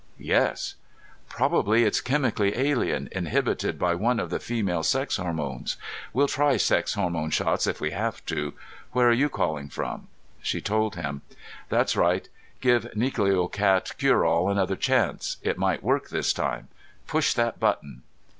[0.17, 0.73] "Yes."
[1.29, 5.77] "Probably it's chemically alien, inhibited by one of the female sex hormones.
[6.11, 8.55] We'll try sex hormone shots, if we have to.
[8.93, 10.07] Where are you calling from?"
[10.41, 11.21] She told him.
[11.69, 12.27] "That's right.
[12.61, 15.37] Give Nucleocat Cureall another chance.
[15.43, 16.69] It might work this time.
[17.05, 18.01] Push that button."